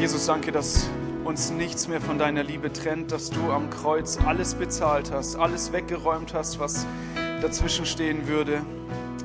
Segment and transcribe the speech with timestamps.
[0.00, 0.88] Jesus, danke, dass
[1.24, 5.72] uns nichts mehr von deiner Liebe trennt, dass du am Kreuz alles bezahlt hast, alles
[5.72, 6.86] weggeräumt hast, was
[7.42, 8.62] dazwischen stehen würde.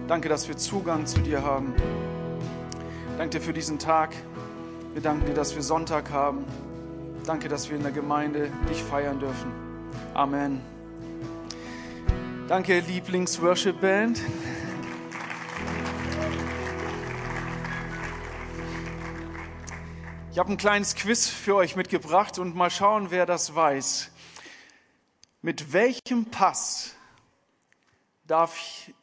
[0.08, 1.76] Danke, dass wir Zugang zu dir haben.
[3.20, 4.16] Danke dir für diesen Tag.
[4.94, 6.44] Wir danken dir, dass wir Sonntag haben.
[7.24, 9.52] Danke, dass wir in der Gemeinde dich feiern dürfen.
[10.16, 10.60] Amen.
[12.48, 14.20] Danke, Lieblings-Worship-Band.
[20.34, 24.10] Ich habe ein kleines Quiz für euch mitgebracht und mal schauen, wer das weiß.
[25.44, 26.96] Mit welchem Pass
[28.26, 28.96] darf ich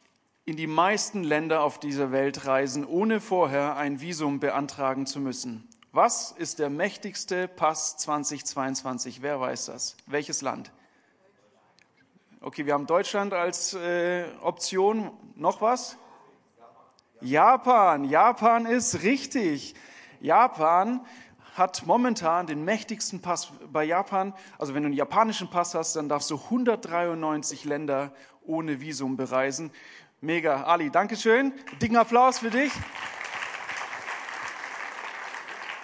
[0.43, 5.69] in die meisten Länder auf dieser Welt reisen, ohne vorher ein Visum beantragen zu müssen?
[5.93, 9.21] Was ist der mächtigste Pass 2022?
[9.21, 9.95] Wer weiß das?
[10.07, 10.73] Welches Land?
[12.41, 15.11] Okay, wir haben Deutschland als äh, Option.
[15.37, 15.95] Noch was?
[17.21, 18.03] Japan.
[18.03, 19.75] Japan ist richtig.
[20.21, 21.05] Japan
[21.55, 24.33] hat momentan den mächtigsten Pass bei Japan.
[24.57, 28.13] Also wenn du einen japanischen Pass hast, dann darfst du 193 Länder
[28.45, 29.71] ohne Visum bereisen.
[30.21, 30.63] Mega.
[30.63, 31.53] Ali, Dankeschön.
[31.81, 32.71] Dicken Applaus für dich.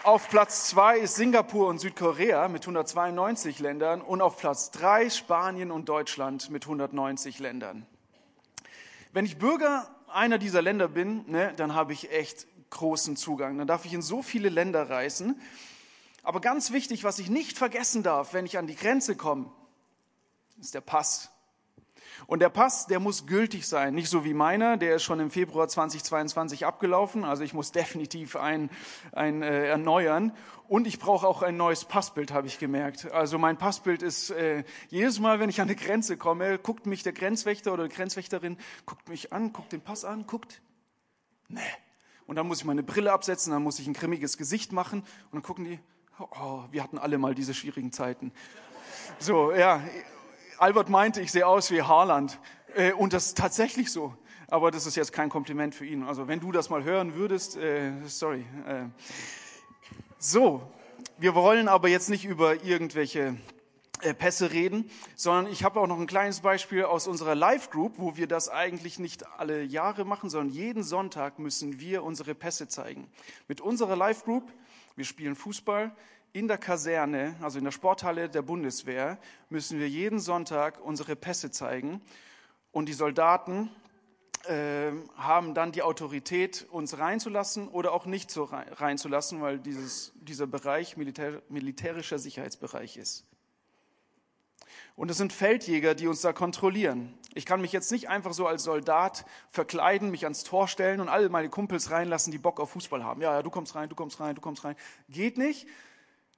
[0.03, 5.69] Auf Platz zwei ist Singapur und Südkorea mit 192 Ländern und auf Platz drei Spanien
[5.71, 7.85] und Deutschland mit 190 Ländern.
[9.11, 13.57] Wenn ich Bürger einer dieser Länder bin, ne, dann habe ich echt großen Zugang.
[13.57, 15.39] Dann darf ich in so viele Länder reisen.
[16.23, 19.51] Aber ganz wichtig, was ich nicht vergessen darf, wenn ich an die Grenze komme,
[20.59, 21.31] ist der Pass.
[22.25, 25.29] Und der Pass, der muss gültig sein, nicht so wie meiner, der ist schon im
[25.29, 28.69] Februar 2022 abgelaufen, also ich muss definitiv ein,
[29.11, 30.33] ein äh, erneuern.
[30.67, 33.09] Und ich brauche auch ein neues Passbild, habe ich gemerkt.
[33.13, 37.03] Also mein Passbild ist äh, jedes Mal, wenn ich an eine Grenze komme, guckt mich
[37.03, 40.61] der Grenzwächter oder die Grenzwächterin, guckt mich an, guckt den Pass an, guckt,
[42.27, 45.33] und dann muss ich meine Brille absetzen, dann muss ich ein grimmiges Gesicht machen und
[45.33, 45.79] dann gucken die,
[46.19, 48.31] oh, wir hatten alle mal diese schwierigen Zeiten.
[49.19, 49.81] So, ja,
[50.57, 52.39] Albert meinte, ich sehe aus wie Haaland
[52.75, 54.13] äh, und das ist tatsächlich so.
[54.49, 56.03] Aber das ist jetzt kein Kompliment für ihn.
[56.03, 58.45] Also wenn du das mal hören würdest, äh, sorry.
[58.65, 58.85] Äh.
[60.19, 60.61] So,
[61.17, 63.35] wir wollen aber jetzt nicht über irgendwelche
[64.17, 68.17] Pässe reden, sondern ich habe auch noch ein kleines Beispiel aus unserer Live Group, wo
[68.17, 73.09] wir das eigentlich nicht alle Jahre machen, sondern jeden Sonntag müssen wir unsere Pässe zeigen.
[73.47, 74.51] Mit unserer Live Group,
[74.95, 75.95] wir spielen Fußball
[76.33, 79.17] in der Kaserne, also in der Sporthalle der Bundeswehr,
[79.49, 82.01] müssen wir jeden Sonntag unsere Pässe zeigen
[82.71, 83.71] und die Soldaten
[84.47, 90.47] äh, haben dann die Autorität, uns reinzulassen oder auch nicht so reinzulassen, weil dieses, dieser
[90.47, 93.25] Bereich Militär, militärischer Sicherheitsbereich ist.
[94.97, 97.13] Und es sind Feldjäger, die uns da kontrollieren.
[97.35, 101.07] Ich kann mich jetzt nicht einfach so als Soldat verkleiden, mich ans Tor stellen und
[101.07, 103.21] alle meine Kumpels reinlassen, die Bock auf Fußball haben.
[103.21, 104.75] Ja, ja, du kommst rein, du kommst rein, du kommst rein.
[105.07, 105.67] Geht nicht,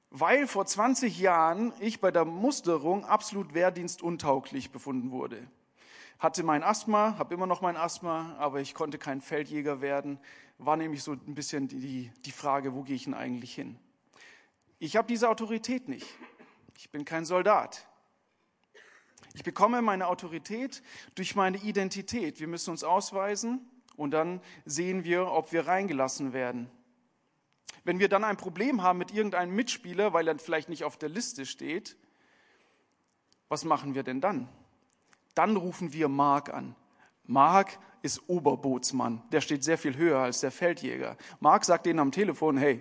[0.10, 5.42] weil vor 20 Jahren ich bei der Musterung absolut wehrdienstuntauglich befunden wurde.
[6.20, 10.20] Hatte mein Asthma, habe immer noch mein Asthma, aber ich konnte kein Feldjäger werden.
[10.58, 13.80] War nämlich so ein bisschen die, die Frage, wo gehe ich denn eigentlich hin?
[14.80, 16.08] Ich habe diese Autorität nicht.
[16.78, 17.89] Ich bin kein Soldat.
[19.34, 20.82] Ich bekomme meine Autorität
[21.16, 22.40] durch meine Identität.
[22.40, 23.62] Wir müssen uns ausweisen
[23.96, 26.70] und dann sehen wir, ob wir reingelassen werden.
[27.84, 31.10] Wenn wir dann ein Problem haben mit irgendeinem Mitspieler, weil er vielleicht nicht auf der
[31.10, 31.98] Liste steht,
[33.48, 34.48] was machen wir denn dann?
[35.36, 36.76] Dann rufen wir Mark an.
[37.24, 39.22] Mark ist Oberbootsmann.
[39.32, 41.18] Der steht sehr viel höher als der Feldjäger.
[41.40, 42.80] Mark sagt denen am Telefon, hey,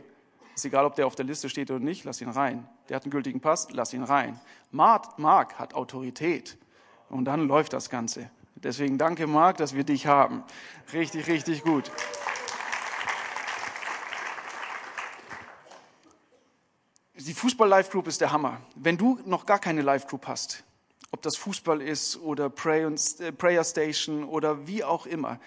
[0.58, 2.68] ist egal, ob der auf der Liste steht oder nicht, lass ihn rein.
[2.88, 4.40] Der hat einen gültigen Pass, lass ihn rein.
[4.72, 6.58] Mark hat Autorität.
[7.08, 8.28] Und dann läuft das Ganze.
[8.56, 10.42] Deswegen danke, Mark, dass wir dich haben.
[10.92, 11.92] Richtig, richtig gut.
[17.14, 18.60] Die Fußball-Live-Group ist der Hammer.
[18.74, 20.64] Wenn du noch gar keine Live-Group hast,
[21.12, 25.38] ob das Fußball ist oder äh, Prayer Station oder wie auch immer,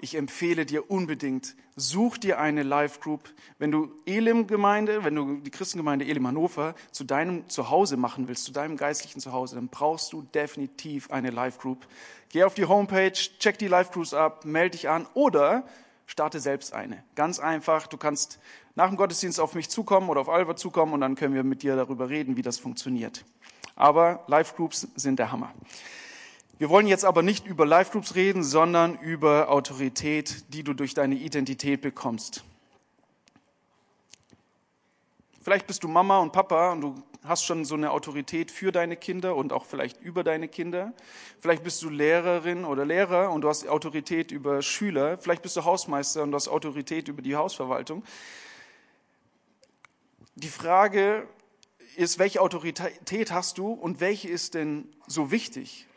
[0.00, 3.32] ich empfehle dir unbedingt, such dir eine Live-Group.
[3.58, 8.52] Wenn du Elim-Gemeinde, wenn du die Christengemeinde Elim Hannover zu deinem Zuhause machen willst, zu
[8.52, 11.86] deinem geistlichen Zuhause, dann brauchst du definitiv eine Live-Group.
[12.30, 15.64] Geh auf die Homepage, check die Live-Groups ab, melde dich an oder
[16.06, 17.02] starte selbst eine.
[17.14, 18.38] Ganz einfach, du kannst
[18.74, 21.62] nach dem Gottesdienst auf mich zukommen oder auf Albert zukommen und dann können wir mit
[21.62, 23.24] dir darüber reden, wie das funktioniert.
[23.76, 25.52] Aber Live-Groups sind der Hammer.
[26.58, 31.14] Wir wollen jetzt aber nicht über Live-Groups reden, sondern über Autorität, die du durch deine
[31.14, 32.42] Identität bekommst.
[35.40, 38.96] Vielleicht bist du Mama und Papa und du hast schon so eine Autorität für deine
[38.96, 40.92] Kinder und auch vielleicht über deine Kinder.
[41.38, 45.16] Vielleicht bist du Lehrerin oder Lehrer und du hast Autorität über Schüler.
[45.16, 48.02] Vielleicht bist du Hausmeister und du hast Autorität über die Hausverwaltung.
[50.34, 51.28] die Frage
[51.96, 55.87] ist, welche Autorität hast du und welche ist denn so wichtig?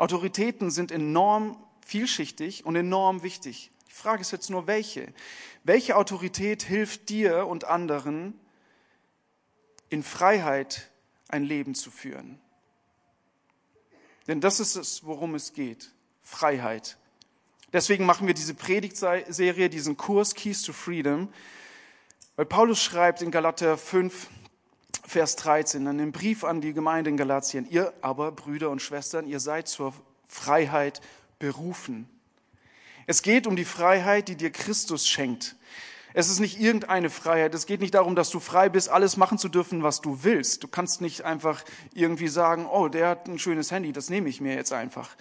[0.00, 3.70] Autoritäten sind enorm vielschichtig und enorm wichtig.
[3.86, 5.12] Die Frage ist jetzt nur, welche?
[5.62, 8.32] Welche Autorität hilft dir und anderen,
[9.90, 10.90] in Freiheit
[11.28, 12.40] ein Leben zu führen?
[14.26, 15.92] Denn das ist es, worum es geht.
[16.22, 16.96] Freiheit.
[17.74, 21.30] Deswegen machen wir diese Predigtserie, diesen Kurs Keys to Freedom,
[22.36, 24.30] weil Paulus schreibt in Galater 5,
[25.06, 29.26] Vers 13, in dem Brief an die Gemeinde in Galatien, ihr aber, Brüder und Schwestern,
[29.26, 29.92] ihr seid zur
[30.26, 31.00] Freiheit
[31.38, 32.08] berufen.
[33.06, 35.56] Es geht um die Freiheit, die dir Christus schenkt.
[36.12, 37.54] Es ist nicht irgendeine Freiheit.
[37.54, 40.62] Es geht nicht darum, dass du frei bist, alles machen zu dürfen, was du willst.
[40.62, 41.64] Du kannst nicht einfach
[41.94, 45.16] irgendwie sagen, oh, der hat ein schönes Handy, das nehme ich mir jetzt einfach.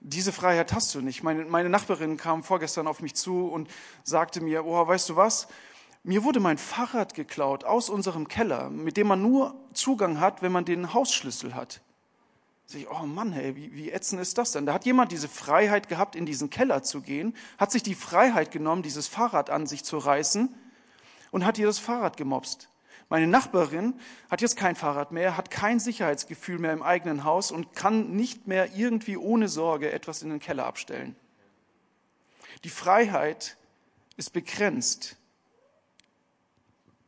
[0.00, 1.22] Diese Freiheit hast du nicht.
[1.22, 3.68] Meine, meine Nachbarin kam vorgestern auf mich zu und
[4.02, 5.48] sagte mir, oh, weißt du was?
[6.04, 10.50] Mir wurde mein Fahrrad geklaut aus unserem Keller, mit dem man nur Zugang hat, wenn
[10.50, 11.80] man den Hausschlüssel hat.
[12.66, 14.66] Sag ich, oh Mann, hey, wie, wie ätzend ist das denn?
[14.66, 18.50] Da hat jemand diese Freiheit gehabt, in diesen Keller zu gehen, hat sich die Freiheit
[18.50, 20.52] genommen, dieses Fahrrad an sich zu reißen
[21.30, 22.68] und hat ihr das Fahrrad gemobst.
[23.08, 23.94] Meine Nachbarin
[24.30, 28.46] hat jetzt kein Fahrrad mehr, hat kein Sicherheitsgefühl mehr im eigenen Haus und kann nicht
[28.48, 31.14] mehr irgendwie ohne Sorge etwas in den Keller abstellen.
[32.64, 33.56] Die Freiheit
[34.16, 35.16] ist begrenzt.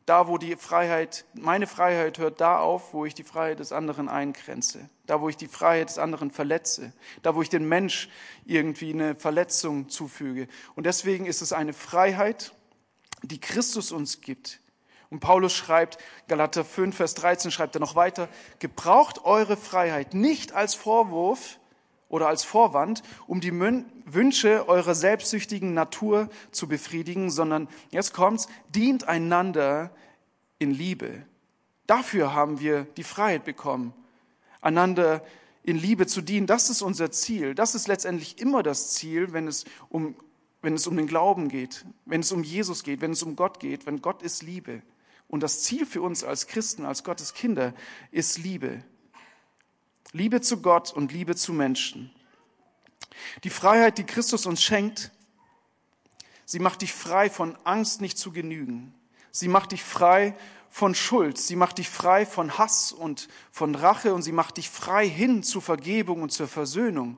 [0.05, 4.07] Da, wo die Freiheit, meine Freiheit hört da auf, wo ich die Freiheit des anderen
[4.07, 4.89] eingrenze.
[5.07, 6.93] Da, wo ich die Freiheit des anderen verletze.
[7.23, 8.09] Da, wo ich den Mensch
[8.45, 10.47] irgendwie eine Verletzung zufüge.
[10.75, 12.53] Und deswegen ist es eine Freiheit,
[13.23, 14.59] die Christus uns gibt,
[15.09, 15.97] und Paulus schreibt,
[16.27, 18.27] Galater 5, Vers 13 schreibt er noch weiter,
[18.59, 21.59] gebraucht eure Freiheit nicht als Vorwurf
[22.07, 29.07] oder als Vorwand, um die Wünsche eurer selbstsüchtigen Natur zu befriedigen, sondern, jetzt kommt's, dient
[29.07, 29.91] einander
[30.59, 31.25] in Liebe.
[31.87, 33.93] Dafür haben wir die Freiheit bekommen,
[34.61, 35.23] einander
[35.63, 36.47] in Liebe zu dienen.
[36.47, 37.55] Das ist unser Ziel.
[37.55, 40.15] Das ist letztendlich immer das Ziel, wenn es um,
[40.61, 43.59] wenn es um den Glauben geht, wenn es um Jesus geht, wenn es um Gott
[43.59, 44.81] geht, wenn Gott ist Liebe.
[45.27, 47.73] Und das Ziel für uns als Christen, als Gottes Kinder
[48.11, 48.83] ist Liebe.
[50.11, 52.13] Liebe zu Gott und Liebe zu Menschen.
[53.43, 55.11] Die Freiheit, die Christus uns schenkt,
[56.45, 58.93] sie macht dich frei von Angst, nicht zu genügen.
[59.31, 60.35] Sie macht dich frei
[60.69, 61.37] von Schuld.
[61.37, 65.43] Sie macht dich frei von Hass und von Rache und sie macht dich frei hin
[65.43, 67.17] zur Vergebung und zur Versöhnung.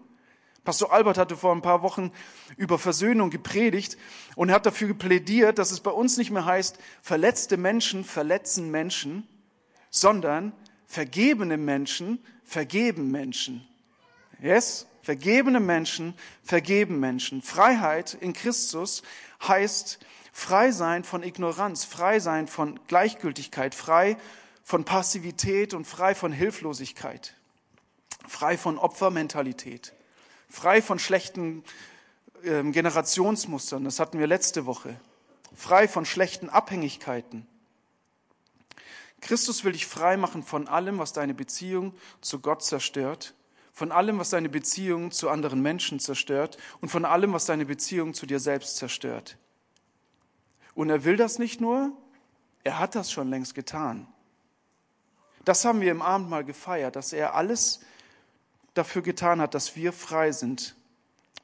[0.63, 2.12] Pastor Albert hatte vor ein paar Wochen
[2.57, 3.98] über Versöhnung gepredigt
[4.36, 9.28] und hat dafür plädiert, dass es bei uns nicht mehr heißt, verletzte Menschen verletzen Menschen,
[9.90, 10.51] sondern
[10.88, 13.68] vergebene Menschen vergeben Menschen.
[14.42, 14.88] Yes?
[15.01, 17.42] Vergebene Menschen vergeben Menschen.
[17.42, 19.04] Freiheit in Christus
[19.48, 20.00] heißt
[20.34, 24.18] frei sein von Ignoranz, frei sein von Gleichgültigkeit, frei
[24.63, 27.36] von Passivität und frei von Hilflosigkeit,
[28.28, 29.94] frei von Opfermentalität
[30.50, 31.63] frei von schlechten
[32.44, 35.00] äh, Generationsmustern, das hatten wir letzte Woche,
[35.56, 37.48] frei von schlechten Abhängigkeiten.
[39.22, 43.34] Christus will dich frei machen von allem, was deine Beziehung zu Gott zerstört,
[43.74, 48.14] von allem, was deine Beziehung zu anderen Menschen zerstört und von allem, was deine Beziehung
[48.14, 49.38] zu dir selbst zerstört.
[50.75, 51.92] Und er will das nicht nur,
[52.64, 54.07] er hat das schon längst getan.
[55.45, 57.80] Das haben wir im Abendmahl gefeiert, dass er alles
[58.74, 60.76] dafür getan hat, dass wir frei sind.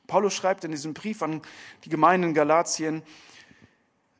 [0.08, 1.42] Paulus schreibt in diesem Brief an
[1.86, 3.01] die Gemeinde in Galatien,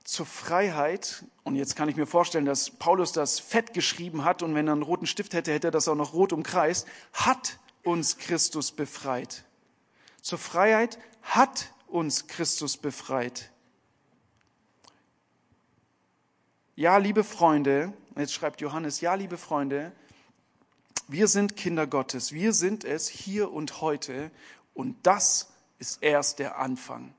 [0.04, 4.54] zur Freiheit, und jetzt kann ich mir vorstellen, dass Paulus das fett geschrieben hat und
[4.56, 8.18] wenn er einen roten Stift hätte, hätte er das auch noch rot umkreist, hat uns
[8.18, 9.46] Christus befreit.
[10.22, 13.52] Zur Freiheit hat uns Christus befreit.
[16.76, 19.92] Ja, liebe Freunde, jetzt schreibt Johannes, ja, liebe Freunde,
[21.08, 22.32] wir sind Kinder Gottes.
[22.32, 24.32] Wir sind es hier und heute.
[24.74, 27.14] Und das ist erst der Anfang.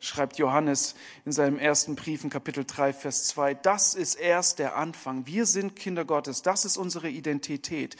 [0.00, 3.54] Schreibt Johannes in seinem ersten Brief in Kapitel 3, Vers 2.
[3.54, 5.26] Das ist erst der Anfang.
[5.26, 6.42] Wir sind Kinder Gottes.
[6.42, 7.96] Das ist unsere Identität.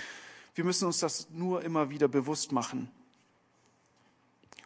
[0.54, 2.90] Wir müssen uns das nur immer wieder bewusst machen.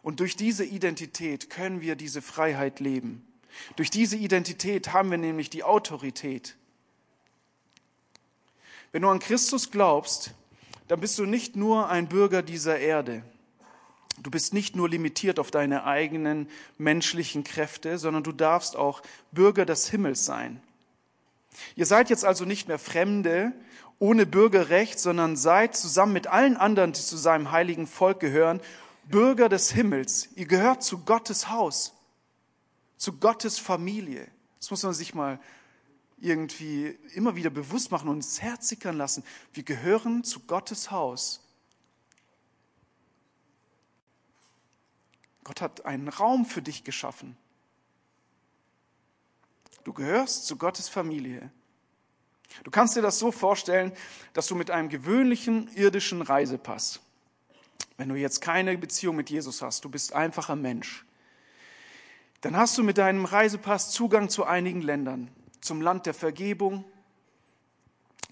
[0.03, 3.25] Und durch diese Identität können wir diese Freiheit leben.
[3.75, 6.55] Durch diese Identität haben wir nämlich die Autorität.
[8.91, 10.31] Wenn du an Christus glaubst,
[10.87, 13.23] dann bist du nicht nur ein Bürger dieser Erde.
[14.23, 19.01] Du bist nicht nur limitiert auf deine eigenen menschlichen Kräfte, sondern du darfst auch
[19.31, 20.61] Bürger des Himmels sein.
[21.75, 23.51] Ihr seid jetzt also nicht mehr Fremde
[23.99, 28.61] ohne Bürgerrecht, sondern seid zusammen mit allen anderen, die zu seinem heiligen Volk gehören,
[29.05, 30.29] Bürger des Himmels.
[30.35, 31.93] Ihr gehört zu Gottes Haus,
[32.97, 34.27] zu Gottes Familie.
[34.59, 35.39] Das muss man sich mal
[36.19, 39.23] irgendwie immer wieder bewusst machen und ins Herz sickern lassen.
[39.53, 41.42] Wir gehören zu Gottes Haus.
[45.43, 47.37] Gott hat einen Raum für dich geschaffen.
[49.83, 51.51] Du gehörst zu Gottes Familie.
[52.63, 53.91] Du kannst dir das so vorstellen,
[54.33, 56.99] dass du mit einem gewöhnlichen irdischen Reisepass,
[57.97, 61.05] wenn du jetzt keine Beziehung mit Jesus hast, du bist einfacher Mensch,
[62.41, 65.29] dann hast du mit deinem Reisepass Zugang zu einigen Ländern,
[65.61, 66.85] zum Land der Vergebung,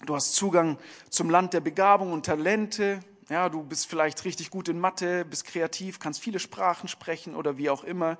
[0.06, 0.78] du hast Zugang
[1.10, 3.00] zum Land der Begabung und Talente,
[3.32, 7.56] ja, du bist vielleicht richtig gut in Mathe, bist kreativ, kannst viele Sprachen sprechen oder
[7.56, 8.18] wie auch immer.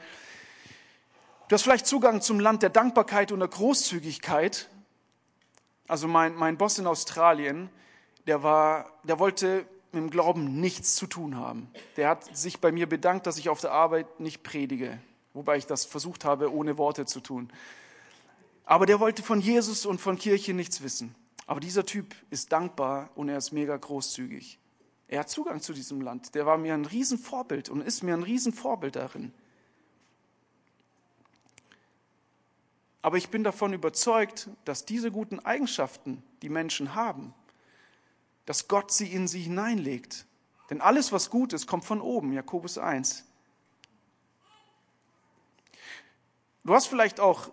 [1.49, 4.71] Du hast vielleicht Zugang zum Land der Dankbarkeit und der Großzügigkeit.
[5.87, 7.69] Also mein, mein Boss in Australien,
[8.27, 11.71] der, war, der wollte mit dem Glauben nichts zu tun haben.
[11.99, 14.99] Der hat sich bei mir bedankt, dass ich auf der Arbeit nicht predige,
[15.35, 17.53] wobei ich das versucht habe, ohne Worte zu tun.
[18.65, 21.15] Aber der wollte von Jesus und von Kirche nichts wissen.
[21.47, 24.59] Aber dieser Typ ist dankbar und er ist mega großzügig.
[25.13, 26.35] Er hat Zugang zu diesem Land.
[26.35, 29.31] Der war mir ein Riesenvorbild und ist mir ein Riesenvorbild darin.
[33.03, 37.35] Aber ich bin davon überzeugt, dass diese guten Eigenschaften, die Menschen haben,
[38.47, 40.25] dass Gott sie in sie hineinlegt.
[40.71, 43.27] Denn alles, was gut ist, kommt von oben, Jakobus 1.
[46.65, 47.51] Du hast vielleicht auch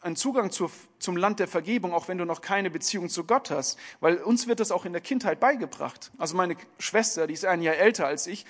[0.00, 3.50] einen Zugang zur, zum Land der Vergebung, auch wenn du noch keine Beziehung zu Gott
[3.50, 6.12] hast, weil uns wird das auch in der Kindheit beigebracht.
[6.18, 8.46] Also meine Schwester, die ist ein Jahr älter als ich,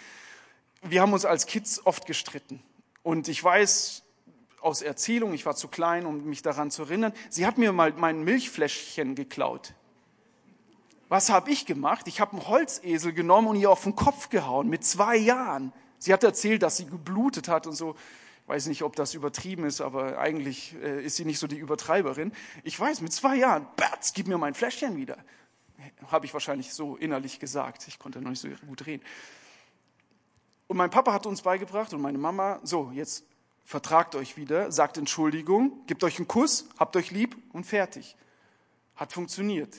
[0.83, 2.63] wir haben uns als Kids oft gestritten.
[3.03, 4.03] Und ich weiß,
[4.61, 7.93] aus Erzählung, ich war zu klein, um mich daran zu erinnern, sie hat mir mal
[7.97, 9.75] mein Milchfläschchen geklaut.
[11.09, 12.07] Was habe ich gemacht?
[12.07, 15.73] Ich habe einen Holzesel genommen und ihr auf den Kopf gehauen mit zwei Jahren.
[15.99, 17.97] Sie hat erzählt, dass sie geblutet hat und so.
[18.49, 22.33] Weiß nicht, ob das übertrieben ist, aber eigentlich äh, ist sie nicht so die Übertreiberin.
[22.65, 25.19] Ich weiß, mit zwei Jahren, Batz, gib mir mein Fläschchen wieder.
[26.07, 27.87] Habe ich wahrscheinlich so innerlich gesagt.
[27.89, 29.05] Ich konnte noch nicht so gut reden.
[30.67, 33.27] Und mein Papa hat uns beigebracht und meine Mama, so, jetzt
[33.67, 38.17] vertragt euch wieder, sagt Entschuldigung, gebt euch einen Kuss, habt euch lieb und fertig.
[38.97, 39.77] Hat funktioniert.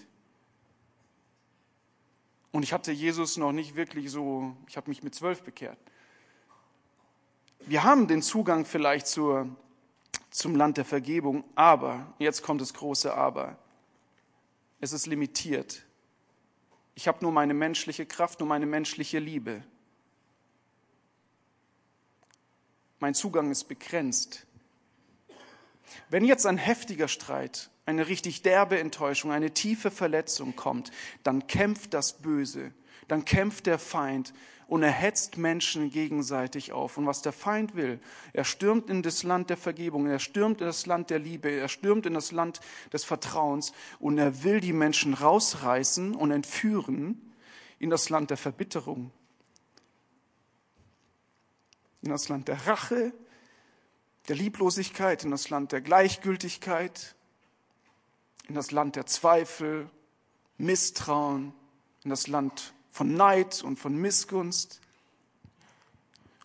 [2.51, 5.79] Und ich hatte Jesus noch nicht wirklich so, ich habe mich mit zwölf bekehrt.
[7.65, 9.47] Wir haben den Zugang vielleicht zur,
[10.31, 13.57] zum Land der Vergebung, aber, jetzt kommt das große Aber,
[14.79, 15.83] es ist limitiert.
[16.95, 19.63] Ich habe nur meine menschliche Kraft, nur meine menschliche Liebe.
[22.99, 24.45] Mein Zugang ist begrenzt.
[26.09, 30.91] Wenn jetzt ein heftiger Streit, eine richtig derbe Enttäuschung, eine tiefe Verletzung kommt,
[31.23, 32.71] dann kämpft das Böse,
[33.07, 34.31] dann kämpft der Feind
[34.67, 36.99] und er hetzt Menschen gegenseitig auf.
[36.99, 37.99] Und was der Feind will,
[38.31, 41.67] er stürmt in das Land der Vergebung, er stürmt in das Land der Liebe, er
[41.67, 42.61] stürmt in das Land
[42.93, 47.33] des Vertrauens und er will die Menschen rausreißen und entführen
[47.79, 49.09] in das Land der Verbitterung,
[52.03, 53.13] in das Land der Rache,
[54.27, 57.15] der Lieblosigkeit, in das Land der Gleichgültigkeit,
[58.49, 59.89] in das Land der Zweifel,
[60.57, 61.53] Misstrauen,
[62.03, 64.81] in das Land von Neid und von Missgunst.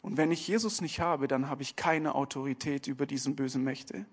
[0.02, 4.04] Und wenn ich Jesus nicht habe, dann habe ich keine Autorität über diesen bösen Mächte.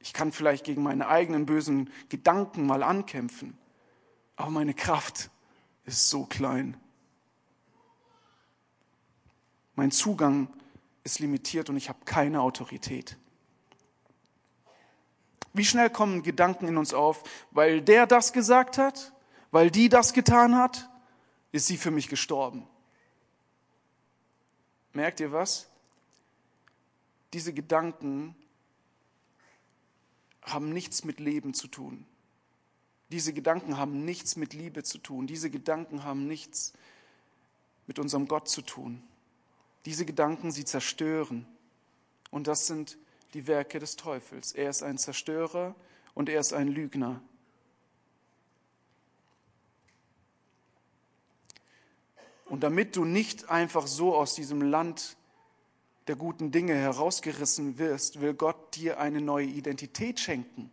[0.00, 3.56] Ich kann vielleicht gegen meine eigenen bösen Gedanken mal ankämpfen,
[4.34, 5.30] aber meine Kraft
[5.84, 6.76] ist so klein.
[9.74, 10.48] Mein Zugang
[11.04, 13.18] ist limitiert und ich habe keine Autorität.
[15.52, 19.12] Wie schnell kommen Gedanken in uns auf, weil der das gesagt hat,
[19.50, 20.88] weil die das getan hat,
[21.52, 22.66] ist sie für mich gestorben.
[24.94, 25.68] Merkt ihr was?
[27.32, 28.34] Diese Gedanken
[30.42, 32.06] haben nichts mit Leben zu tun.
[33.10, 35.26] Diese Gedanken haben nichts mit Liebe zu tun.
[35.26, 36.72] Diese Gedanken haben nichts
[37.86, 39.02] mit unserem Gott zu tun.
[39.84, 41.46] Diese Gedanken, sie zerstören.
[42.30, 42.96] Und das sind
[43.34, 44.52] die Werke des Teufels.
[44.52, 45.74] Er ist ein Zerstörer
[46.14, 47.22] und er ist ein Lügner.
[52.46, 55.16] Und damit du nicht einfach so aus diesem Land
[56.06, 60.70] der guten Dinge herausgerissen wirst, will Gott dir eine neue Identität schenken.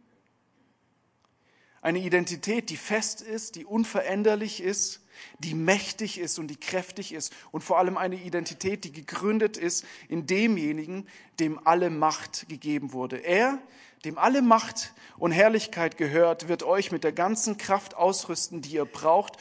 [1.82, 5.02] Eine Identität, die fest ist, die unveränderlich ist,
[5.40, 9.86] die mächtig ist und die kräftig ist und vor allem eine Identität, die gegründet ist
[10.08, 11.08] in demjenigen,
[11.40, 13.18] dem alle Macht gegeben wurde.
[13.18, 13.60] Er,
[14.06, 18.86] dem alle Macht und Herrlichkeit gehört, wird euch mit der ganzen Kraft ausrüsten, die ihr
[18.86, 19.38] braucht,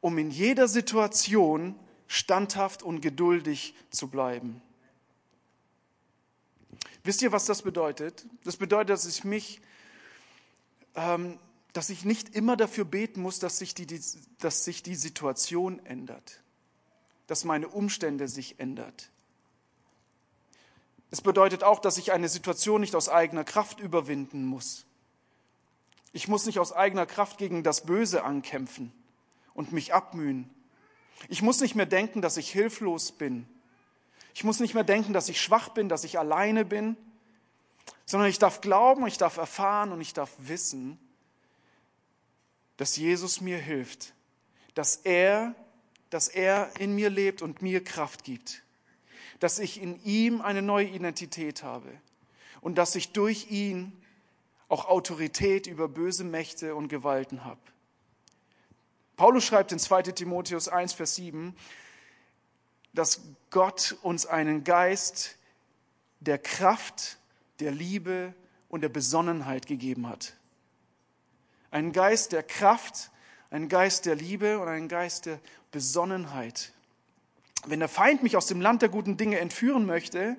[0.00, 4.62] um in jeder Situation standhaft und geduldig zu bleiben.
[7.04, 8.26] Wisst ihr, was das bedeutet?
[8.44, 9.60] Das bedeutet, dass ich mich
[10.94, 11.38] ähm,
[11.76, 13.86] dass ich nicht immer dafür beten muss, dass sich die,
[14.38, 16.40] dass sich die Situation ändert,
[17.26, 19.10] dass meine Umstände sich ändert.
[21.10, 24.86] Es bedeutet auch, dass ich eine Situation nicht aus eigener Kraft überwinden muss.
[26.12, 28.90] Ich muss nicht aus eigener Kraft gegen das Böse ankämpfen
[29.52, 30.48] und mich abmühen.
[31.28, 33.46] Ich muss nicht mehr denken, dass ich hilflos bin.
[34.32, 36.96] Ich muss nicht mehr denken, dass ich schwach bin, dass ich alleine bin,
[38.06, 40.98] sondern ich darf glauben, ich darf erfahren und ich darf wissen,
[42.76, 44.14] dass Jesus mir hilft,
[44.74, 45.54] dass er,
[46.10, 48.62] dass er in mir lebt und mir Kraft gibt,
[49.40, 51.90] dass ich in ihm eine neue Identität habe
[52.60, 53.92] und dass ich durch ihn
[54.68, 57.60] auch Autorität über böse Mächte und Gewalten habe.
[59.16, 61.56] Paulus schreibt in 2 Timotheus 1, Vers 7,
[62.92, 65.36] dass Gott uns einen Geist
[66.20, 67.18] der Kraft,
[67.60, 68.34] der Liebe
[68.68, 70.34] und der Besonnenheit gegeben hat.
[71.70, 73.10] Einen Geist der Kraft,
[73.50, 76.72] einen Geist der Liebe und einen Geist der Besonnenheit.
[77.66, 80.36] Wenn der Feind mich aus dem Land der guten Dinge entführen möchte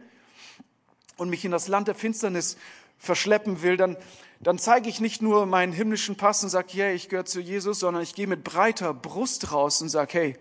[1.17, 2.57] und mich in das Land der Finsternis
[2.97, 3.97] verschleppen will, dann,
[4.39, 7.79] dann zeige ich nicht nur meinen himmlischen Pass und sage, yeah, ich gehöre zu Jesus,
[7.79, 10.39] sondern ich gehe mit breiter Brust raus und sage, hey,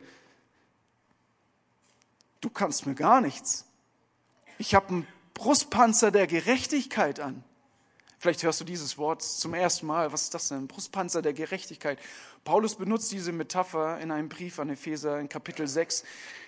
[2.40, 3.66] du kannst mir gar nichts.
[4.58, 7.44] Ich habe einen Brustpanzer der Gerechtigkeit an.
[8.18, 10.12] Vielleicht hörst du dieses Wort zum ersten Mal.
[10.12, 10.66] Was ist das denn?
[10.66, 11.98] Brustpanzer der Gerechtigkeit.
[12.44, 16.04] Paulus benutzt diese Metapher in einem Brief an Epheser in Kapitel 6.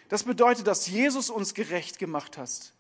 [0.09, 2.73] Das bedeutet, dass Jesus uns gerecht gemacht hat.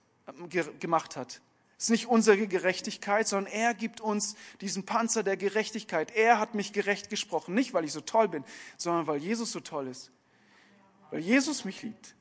[0.81, 1.41] Gemacht hat.
[1.77, 6.11] Es ist nicht unsere Gerechtigkeit, sondern er gibt uns diesen Panzer der Gerechtigkeit.
[6.11, 7.55] Er hat mich gerecht gesprochen.
[7.55, 8.45] Nicht, weil ich so toll bin,
[8.77, 10.11] sondern weil Jesus so toll ist.
[11.11, 12.17] Weil Jesus mich liebt.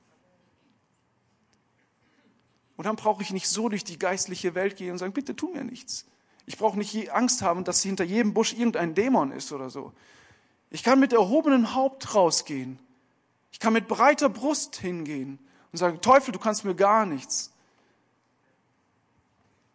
[2.75, 5.49] Und dann brauche ich nicht so durch die geistliche Welt gehen und sagen, bitte tu
[5.49, 6.05] mir nichts.
[6.47, 9.91] Ich brauche nicht Angst haben, dass hinter jedem Busch irgendein Dämon ist oder so.
[10.71, 12.79] Ich kann mit erhobenem Haupt rausgehen.
[13.51, 15.39] Ich kann mit breiter Brust hingehen
[15.71, 17.51] und sagen, Teufel, du kannst mir gar nichts.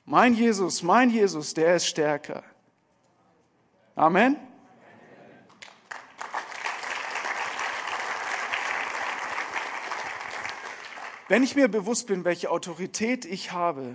[0.06, 2.42] Mein Jesus, mein Jesus, der ist stärker.
[3.94, 4.36] Amen.
[11.28, 13.94] Wenn ich mir bewusst bin, welche Autorität ich habe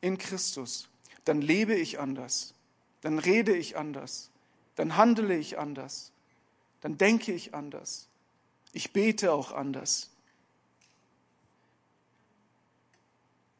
[0.00, 0.88] in Christus,
[1.24, 2.54] dann lebe ich anders,
[3.00, 4.30] dann rede ich anders,
[4.76, 6.12] dann handle ich anders,
[6.80, 8.08] dann denke ich anders,
[8.72, 10.10] ich bete auch anders.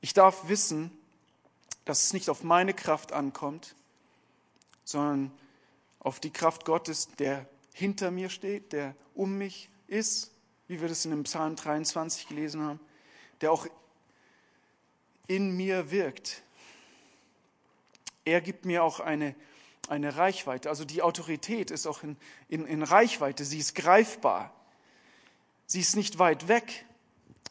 [0.00, 0.90] Ich darf wissen,
[1.84, 3.74] dass es nicht auf meine Kraft ankommt,
[4.84, 5.30] sondern
[6.00, 10.32] auf die Kraft Gottes, der hinter mir steht, der um mich ist,
[10.66, 12.80] wie wir das in dem Psalm 23 gelesen haben,
[13.40, 13.66] der auch
[15.26, 16.42] in mir wirkt.
[18.24, 19.34] Er gibt mir auch eine,
[19.88, 20.68] eine Reichweite.
[20.68, 22.16] Also die Autorität ist auch in,
[22.48, 24.52] in, in Reichweite, sie ist greifbar.
[25.66, 26.84] Sie ist nicht weit weg.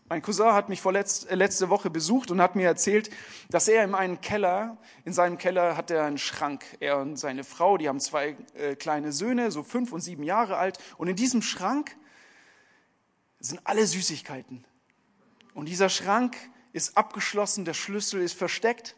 [0.08, 3.10] Mein Cousin hat mich vorletz, äh, letzte Woche besucht und hat mir erzählt,
[3.50, 6.66] dass er in einem Keller, in seinem Keller hat er einen Schrank.
[6.82, 10.58] Er und seine Frau, die haben zwei äh, kleine Söhne, so fünf und sieben Jahre
[10.58, 10.78] alt.
[10.98, 11.96] Und in diesem Schrank
[13.40, 14.66] sind alle Süßigkeiten.
[15.54, 16.36] Und dieser Schrank
[16.74, 18.96] ist abgeschlossen, der Schlüssel ist versteckt,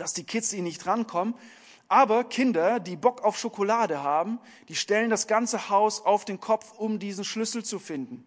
[0.00, 1.34] dass die Kids ihn nicht rankommen.
[1.88, 6.72] Aber Kinder, die Bock auf Schokolade haben, die stellen das ganze Haus auf den Kopf,
[6.78, 8.24] um diesen Schlüssel zu finden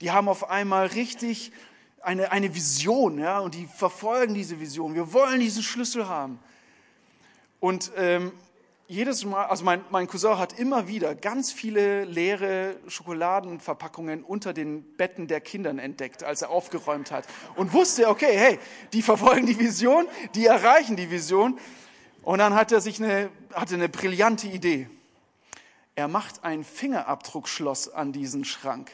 [0.00, 1.52] die haben auf einmal richtig
[2.00, 4.94] eine, eine Vision, ja, und die verfolgen diese Vision.
[4.94, 6.38] Wir wollen diesen Schlüssel haben.
[7.60, 8.32] Und ähm,
[8.88, 14.82] jedes Mal, also mein, mein Cousin hat immer wieder ganz viele leere Schokoladenverpackungen unter den
[14.96, 17.26] Betten der Kindern entdeckt, als er aufgeräumt hat.
[17.54, 18.58] Und wusste, okay, hey,
[18.94, 21.58] die verfolgen die Vision, die erreichen die Vision.
[22.22, 24.88] Und dann hat er sich eine, hatte eine brillante Idee.
[25.94, 28.90] Er macht ein Fingerabdruckschloss an diesen Schrank.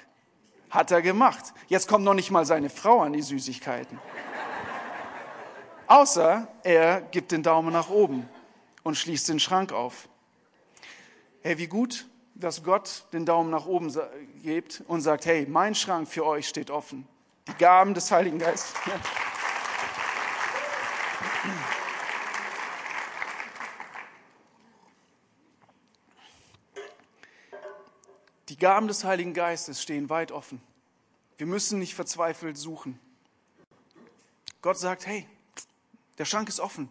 [0.70, 1.54] Hat er gemacht.
[1.68, 4.00] Jetzt kommt noch nicht mal seine Frau an die Süßigkeiten.
[5.86, 8.28] Außer er gibt den Daumen nach oben
[8.84, 10.08] und schließt den Schrank auf.
[11.42, 13.92] Hey, wie gut, dass Gott den Daumen nach oben
[14.42, 17.08] gibt und sagt, hey, mein Schrank für euch steht offen.
[17.48, 18.72] Die Gaben des Heiligen Geistes.
[28.48, 30.62] Die Gaben des Heiligen Geistes stehen weit offen.
[31.38, 33.00] Wir müssen nicht verzweifelt suchen.
[34.62, 35.26] Gott sagt, hey,
[36.18, 36.88] der Schrank ist offen.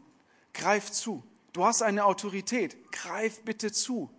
[0.53, 1.23] Greif zu.
[1.53, 2.91] Du hast eine Autorität.
[2.91, 4.09] Greif bitte zu.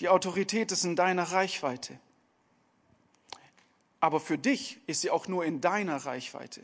[0.00, 1.98] Die Autorität ist in deiner Reichweite.
[4.00, 6.62] Aber für dich ist sie auch nur in deiner Reichweite.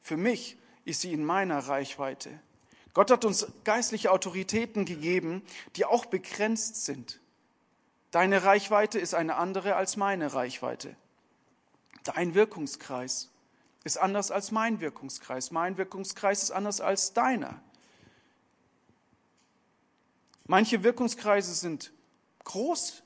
[0.00, 2.30] Für mich ist sie in meiner Reichweite.
[2.92, 5.42] Gott hat uns geistliche Autoritäten gegeben,
[5.74, 7.18] die auch begrenzt sind.
[8.12, 10.94] Deine Reichweite ist eine andere als meine Reichweite.
[12.04, 13.30] Dein Wirkungskreis
[13.84, 15.50] ist anders als mein Wirkungskreis.
[15.50, 17.60] Mein Wirkungskreis ist anders als deiner.
[20.46, 21.92] Manche Wirkungskreise sind
[22.44, 23.02] groß,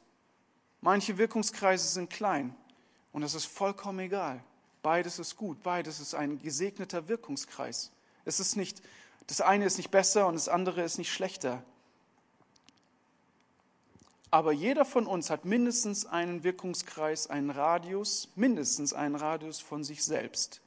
[0.81, 2.55] manche Wirkungskreise sind klein.
[3.13, 4.43] Und das ist vollkommen egal.
[4.83, 7.91] Beides ist gut, beides ist ein gesegneter Wirkungskreis.
[8.25, 8.83] Es ist nicht
[9.29, 11.63] das eine ist nicht besser und das andere ist nicht schlechter.
[14.31, 20.03] Aber jeder von uns hat mindestens einen Wirkungskreis, einen Radius, mindestens einen Radius von sich
[20.03, 20.61] selbst.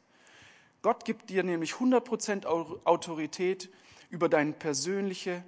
[0.81, 3.69] Gott gibt dir nämlich 100% Autorität
[4.09, 5.43] über deine persönliche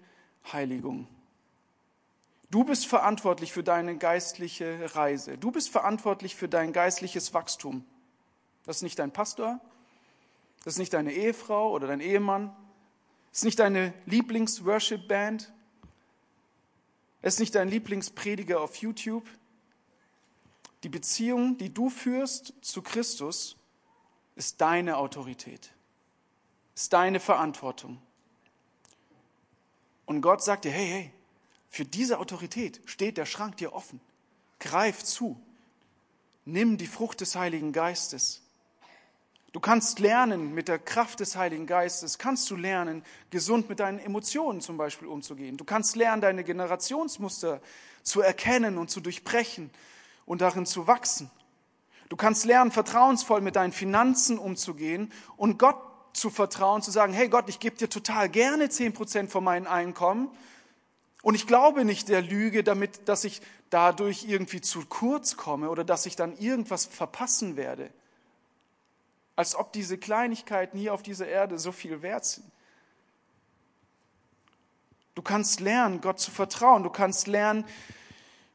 [0.52, 1.08] Heiligung.
[2.52, 5.38] Du bist verantwortlich für deine geistliche Reise.
[5.40, 7.84] Du bist verantwortlich für dein geistliches Wachstum.
[8.66, 9.60] Das ist nicht dein Pastor,
[10.64, 12.56] das ist nicht deine Ehefrau oder dein Ehemann,
[13.34, 15.52] ist nicht deine Lieblings-Worship-Band?
[17.24, 19.28] Ist nicht dein Lieblingsprediger auf YouTube?
[20.84, 23.58] Die Beziehung, die du führst zu Christus,
[24.36, 25.72] ist deine Autorität,
[26.76, 28.02] ist deine Verantwortung.
[30.06, 31.12] Und Gott sagt dir, hey, hey,
[31.70, 34.00] für diese Autorität steht der Schrank dir offen.
[34.60, 35.42] Greif zu.
[36.46, 38.42] Nimm die Frucht des Heiligen Geistes.
[39.54, 44.00] Du kannst lernen, mit der Kraft des Heiligen Geistes, kannst du lernen, gesund mit deinen
[44.00, 45.58] Emotionen zum Beispiel umzugehen.
[45.58, 47.62] Du kannst lernen, deine Generationsmuster
[48.02, 49.70] zu erkennen und zu durchbrechen
[50.26, 51.30] und darin zu wachsen.
[52.14, 55.78] Du kannst lernen, vertrauensvoll mit deinen Finanzen umzugehen und Gott
[56.14, 59.66] zu vertrauen, zu sagen, hey Gott, ich gebe dir total gerne zehn Prozent von meinem
[59.66, 60.30] Einkommen
[61.24, 65.84] und ich glaube nicht der Lüge, damit, dass ich dadurch irgendwie zu kurz komme oder
[65.84, 67.90] dass ich dann irgendwas verpassen werde
[69.36, 72.46] als ob diese Kleinigkeiten hier auf dieser Erde so viel wert sind.
[75.16, 76.84] Du kannst lernen, Gott zu vertrauen.
[76.84, 77.66] Du kannst lernen,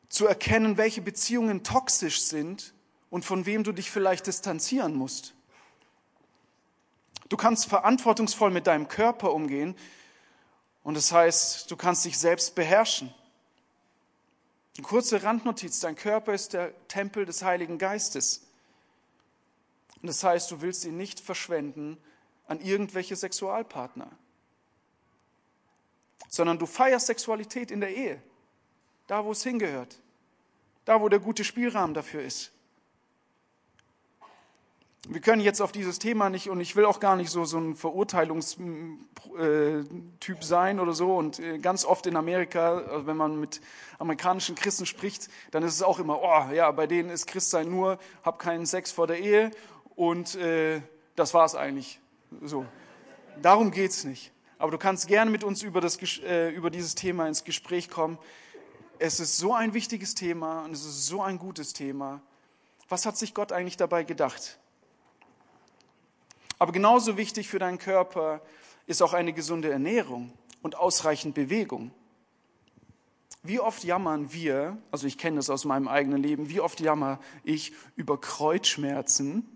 [0.08, 2.72] zu erkennen, welche Beziehungen toxisch sind
[3.10, 5.34] und von wem du dich vielleicht distanzieren musst.
[7.28, 9.76] Du kannst verantwortungsvoll mit deinem Körper umgehen
[10.82, 13.12] und das heißt, du kannst dich selbst beherrschen.
[14.76, 18.46] Eine kurze Randnotiz, dein Körper ist der Tempel des Heiligen Geistes.
[20.00, 21.98] Und das heißt, du willst ihn nicht verschwenden
[22.46, 24.08] an irgendwelche Sexualpartner,
[26.28, 28.22] sondern du feierst Sexualität in der Ehe,
[29.06, 29.98] da wo es hingehört,
[30.84, 32.52] da wo der gute Spielrahmen dafür ist.
[35.10, 37.56] Wir können jetzt auf dieses Thema nicht, und ich will auch gar nicht so, so
[37.56, 41.16] ein Verurteilungstyp sein oder so.
[41.16, 43.62] Und äh, ganz oft in Amerika, also wenn man mit
[43.98, 47.98] amerikanischen Christen spricht, dann ist es auch immer, oh ja, bei denen ist Christsein nur,
[48.22, 49.50] hab keinen Sex vor der Ehe
[49.96, 50.82] und äh,
[51.16, 52.00] das war es eigentlich.
[52.42, 52.66] So.
[53.40, 54.30] Darum geht es nicht.
[54.58, 58.18] Aber du kannst gerne mit uns über, das, äh, über dieses Thema ins Gespräch kommen.
[58.98, 62.20] Es ist so ein wichtiges Thema und es ist so ein gutes Thema.
[62.90, 64.58] Was hat sich Gott eigentlich dabei gedacht?
[66.58, 68.40] Aber genauso wichtig für deinen Körper
[68.86, 71.92] ist auch eine gesunde Ernährung und ausreichend Bewegung.
[73.42, 77.20] Wie oft jammern wir, also ich kenne das aus meinem eigenen Leben, wie oft jammer
[77.44, 79.46] ich über Kreuzschmerzen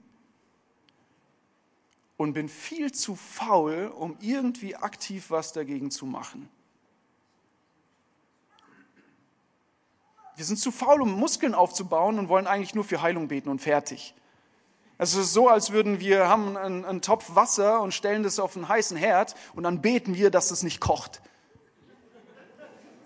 [2.17, 6.49] und bin viel zu faul, um irgendwie aktiv was dagegen zu machen.
[10.37, 13.61] Wir sind zu faul, um Muskeln aufzubauen und wollen eigentlich nur für Heilung beten und
[13.61, 14.15] fertig.
[14.99, 18.57] Es ist so, als würden wir haben einen, einen Topf Wasser und stellen das auf
[18.57, 21.21] einen heißen Herd und dann beten wir, dass es nicht kocht.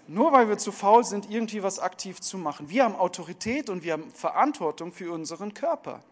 [0.09, 2.69] Nur weil wir zu faul sind, irgendwie was aktiv zu machen.
[2.69, 6.03] Wir haben Autorität und wir haben Verantwortung für unseren Körper.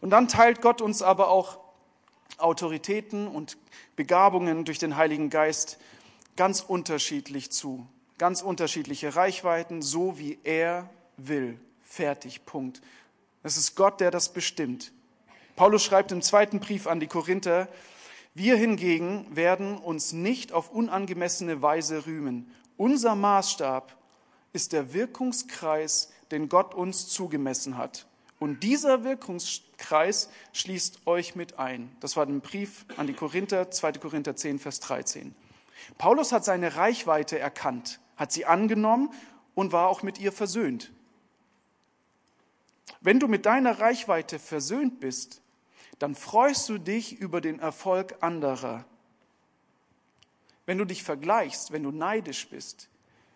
[0.00, 1.58] Und dann teilt Gott uns aber auch
[2.38, 3.56] Autoritäten und
[3.94, 5.78] Begabungen durch den Heiligen Geist
[6.36, 7.86] ganz unterschiedlich zu.
[8.18, 11.60] Ganz unterschiedliche Reichweiten, so wie er will.
[11.82, 12.80] Fertig, Punkt.
[13.44, 14.90] Es ist Gott, der das bestimmt.
[15.54, 17.68] Paulus schreibt im zweiten Brief an die Korinther,
[18.32, 22.50] wir hingegen werden uns nicht auf unangemessene Weise rühmen.
[22.78, 23.96] Unser Maßstab
[24.54, 28.06] ist der Wirkungskreis, den Gott uns zugemessen hat.
[28.40, 31.94] Und dieser Wirkungskreis schließt euch mit ein.
[32.00, 33.92] Das war ein Brief an die Korinther, 2.
[33.92, 35.34] Korinther 10, Vers 13.
[35.98, 39.10] Paulus hat seine Reichweite erkannt, hat sie angenommen
[39.54, 40.93] und war auch mit ihr versöhnt.
[43.04, 45.42] Wenn du mit deiner Reichweite versöhnt bist,
[45.98, 48.86] dann freust du dich über den Erfolg anderer.
[50.64, 52.88] Wenn du dich vergleichst, wenn du neidisch bist,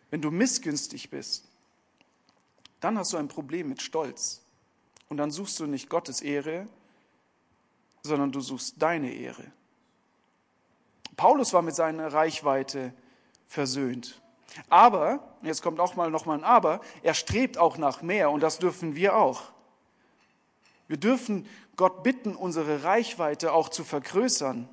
[0.08, 1.44] wenn du missgünstig bist,
[2.80, 4.40] dann hast du ein Problem mit Stolz.
[5.10, 6.66] Und dann suchst du nicht Gottes Ehre,
[8.02, 9.44] sondern du suchst deine Ehre.
[11.14, 12.94] Paulus war mit seiner Reichweite
[13.46, 14.22] versöhnt.
[14.70, 18.40] Aber, jetzt kommt auch mal noch mal ein Aber, er strebt auch nach mehr und
[18.40, 19.57] das dürfen wir auch.
[20.88, 21.46] Wir dürfen
[21.76, 24.68] Gott bitten, unsere Reichweite auch zu vergrößern.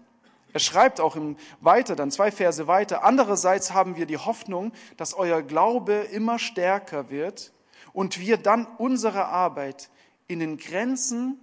[0.53, 3.03] Er schreibt auch im weiter, dann zwei Verse weiter.
[3.03, 7.51] Andererseits haben wir die Hoffnung, dass euer Glaube immer stärker wird
[7.91, 9.89] und wir dann unsere Arbeit
[10.27, 11.37] in den Grenzen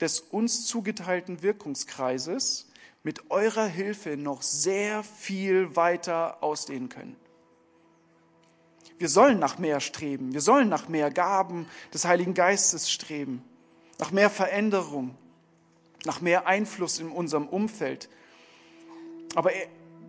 [0.00, 2.70] des uns zugeteilten Wirkungskreises
[3.02, 7.16] mit eurer Hilfe noch sehr viel weiter ausdehnen können.
[8.96, 10.32] Wir sollen nach mehr streben.
[10.32, 13.42] Wir sollen nach mehr Gaben des Heiligen Geistes streben.
[13.98, 15.14] Nach mehr Veränderung.
[16.04, 18.08] Nach mehr Einfluss in unserem Umfeld.
[19.34, 19.50] Aber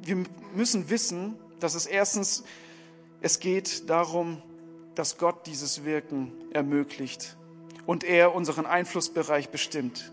[0.03, 2.43] wir müssen wissen, dass es erstens,
[3.21, 4.41] es geht darum,
[4.95, 7.37] dass Gott dieses Wirken ermöglicht
[7.85, 10.11] und er unseren Einflussbereich bestimmt.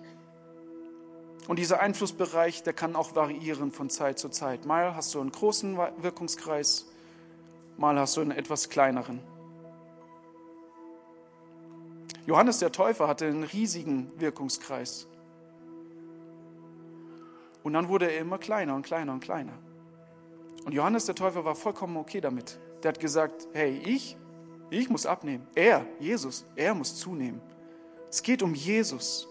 [1.49, 4.67] Und dieser Einflussbereich, der kann auch variieren von Zeit zu Zeit.
[4.67, 6.87] Mal hast du einen großen Wirkungskreis,
[7.77, 9.21] mal hast du einen etwas kleineren.
[12.27, 15.07] Johannes der Täufer hatte einen riesigen Wirkungskreis.
[17.63, 19.53] Und dann wurde er immer kleiner und kleiner und kleiner.
[20.65, 22.59] Und Johannes der Täufer war vollkommen okay damit.
[22.83, 24.17] Der hat gesagt, hey, ich,
[24.71, 25.47] ich muss abnehmen.
[25.55, 27.41] Er, Jesus, er muss zunehmen.
[28.11, 29.29] Es geht um Jesus.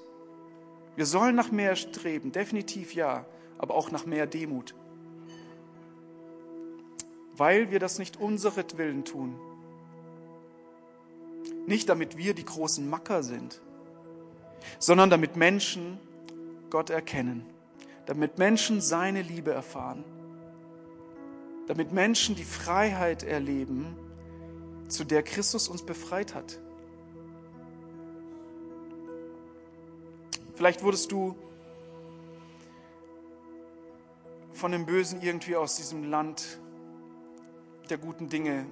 [0.95, 3.25] Wir sollen nach mehr streben, definitiv ja,
[3.58, 4.75] aber auch nach mehr Demut.
[7.37, 9.35] Weil wir das nicht unseretwillen tun.
[11.67, 13.61] Nicht damit wir die großen Macker sind,
[14.79, 15.99] sondern damit Menschen
[16.69, 17.45] Gott erkennen,
[18.05, 20.03] damit Menschen seine Liebe erfahren,
[21.67, 23.95] damit Menschen die Freiheit erleben,
[24.87, 26.59] zu der Christus uns befreit hat.
[30.55, 31.35] Vielleicht wurdest du
[34.53, 36.59] von dem Bösen irgendwie aus diesem Land
[37.87, 38.65] der guten Dinge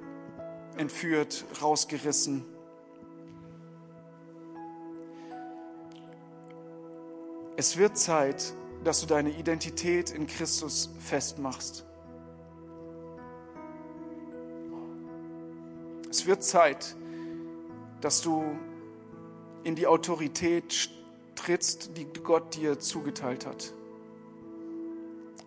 [0.78, 2.46] entführt, rausgerissen.
[7.56, 11.86] Es wird Zeit, dass du deine Identität in Christus festmachst.
[16.10, 16.96] Es wird Zeit,
[18.02, 18.44] dass du
[19.64, 20.90] in die Autorität
[21.36, 23.74] trittst, die Gott dir zugeteilt hat.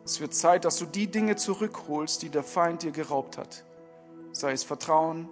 [0.07, 3.65] Es wird Zeit, dass du die Dinge zurückholst, die der Feind dir geraubt hat.
[4.31, 5.29] Sei es Vertrauen,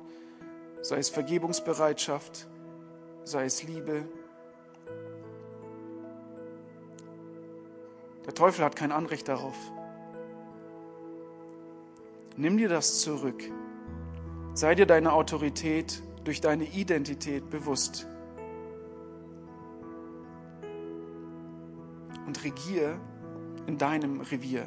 [0.83, 2.49] sei es Vergebungsbereitschaft,
[3.23, 4.05] sei es Liebe.
[8.27, 9.57] Der Teufel hat kein Anrecht darauf.
[12.37, 13.45] Nimm dir das zurück.
[14.55, 18.09] Sei dir deine Autorität durch deine Identität bewusst.
[22.27, 22.99] und regier
[23.67, 24.67] in deinem Revier.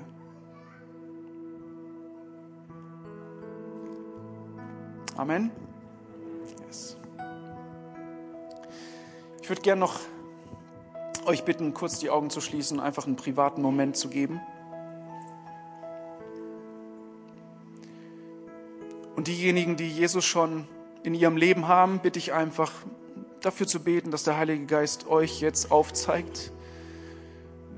[5.15, 5.51] Amen.
[6.65, 6.97] Yes.
[9.41, 9.99] Ich würde gerne noch
[11.25, 14.39] euch bitten, kurz die Augen zu schließen einfach einen privaten Moment zu geben.
[19.15, 20.67] Und diejenigen, die Jesus schon
[21.03, 22.71] in ihrem Leben haben, bitte ich einfach
[23.41, 26.51] dafür zu beten, dass der Heilige Geist euch jetzt aufzeigt,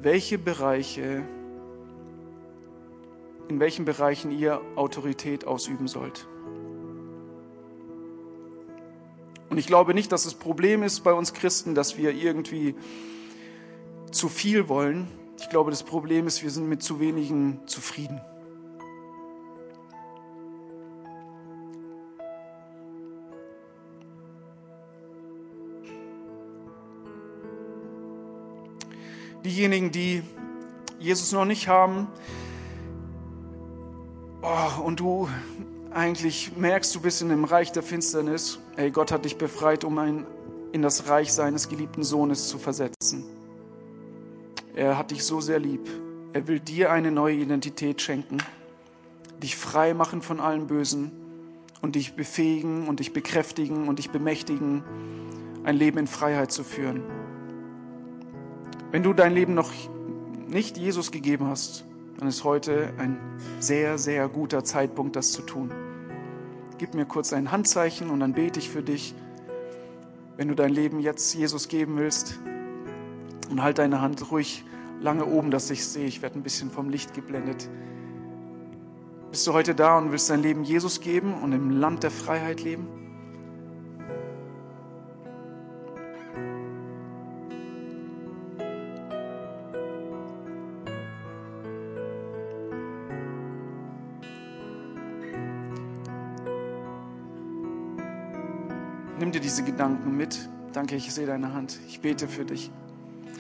[0.02, 1.24] welche Bereiche,
[3.48, 6.28] in welchen Bereichen ihr Autorität ausüben sollt.
[9.50, 12.76] Und ich glaube nicht, dass das Problem ist bei uns Christen, dass wir irgendwie
[14.12, 15.08] zu viel wollen.
[15.40, 18.22] Ich glaube, das Problem ist, wir sind mit zu wenigen zufrieden.
[29.50, 30.22] Diejenigen, die
[31.00, 32.08] Jesus noch nicht haben,
[34.44, 35.28] oh, und du
[35.92, 39.98] eigentlich merkst, du bist in dem Reich der Finsternis, ey, Gott hat dich befreit, um
[39.98, 40.28] ein,
[40.72, 43.26] in das Reich seines geliebten Sohnes zu versetzen.
[44.76, 45.90] Er hat dich so sehr lieb.
[46.32, 48.38] Er will dir eine neue Identität schenken,
[49.42, 51.12] dich frei machen von allem Bösen
[51.82, 54.84] und dich befähigen und dich bekräftigen und dich bemächtigen,
[55.64, 57.19] ein Leben in Freiheit zu führen.
[58.92, 59.72] Wenn du dein Leben noch
[60.48, 61.86] nicht Jesus gegeben hast,
[62.18, 63.18] dann ist heute ein
[63.60, 65.72] sehr, sehr guter Zeitpunkt, das zu tun.
[66.78, 69.14] Gib mir kurz ein Handzeichen und dann bete ich für dich.
[70.38, 72.40] Wenn du dein Leben jetzt Jesus geben willst,
[73.50, 74.64] und halt deine Hand ruhig
[75.02, 76.06] lange oben, dass ich sehe.
[76.06, 77.70] Ich werde ein bisschen vom Licht geblendet.
[79.32, 82.62] Bist du heute da und willst dein Leben Jesus geben und im Land der Freiheit
[82.62, 82.88] leben?
[99.50, 100.48] Diese Gedanken mit.
[100.74, 101.80] Danke, ich sehe deine Hand.
[101.88, 102.70] Ich bete für dich.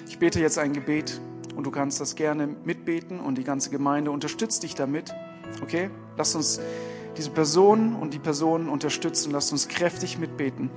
[0.07, 1.21] Ich bete jetzt ein Gebet
[1.55, 5.13] und du kannst das gerne mitbeten und die ganze Gemeinde unterstützt dich damit.
[5.61, 5.91] Okay?
[6.17, 6.59] Lass uns
[7.15, 9.31] diese Person und die Personen unterstützen.
[9.31, 10.71] Lass uns kräftig mitbeten.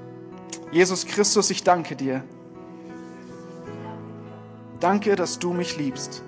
[0.71, 2.25] Jesus Christus, ich danke dir.
[4.81, 6.23] Danke, dass du mich liebst.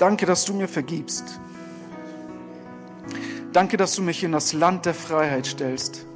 [0.00, 1.38] Danke, dass du mir vergibst.
[3.52, 6.06] Danke, dass du mich in das Land der Freiheit stellst.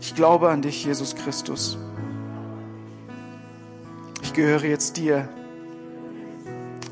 [0.00, 1.76] Ich glaube an dich, Jesus Christus.
[4.22, 5.28] Ich gehöre jetzt dir.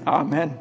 [0.05, 0.55] Amen.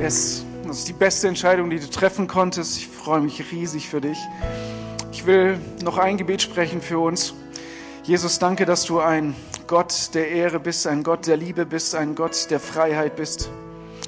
[0.00, 2.78] Yes, das ist die beste Entscheidung, die du treffen konntest.
[2.78, 4.18] Ich freue mich riesig für dich.
[5.12, 7.34] Ich will noch ein Gebet sprechen für uns.
[8.06, 9.34] Jesus, danke, dass du ein
[9.66, 13.50] Gott der Ehre bist, ein Gott der Liebe bist, ein Gott der Freiheit bist.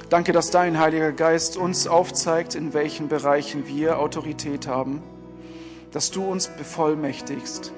[0.09, 5.03] Danke, dass dein Heiliger Geist uns aufzeigt, in welchen Bereichen wir Autorität haben,
[5.91, 7.73] dass du uns bevollmächtigst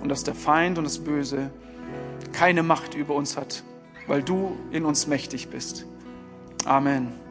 [0.00, 1.50] und dass der Feind und das Böse
[2.32, 3.62] keine Macht über uns hat,
[4.06, 5.84] weil du in uns mächtig bist.
[6.64, 7.25] Amen.